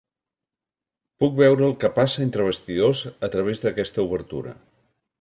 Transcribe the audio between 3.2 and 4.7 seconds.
a través d'aquesta obertura!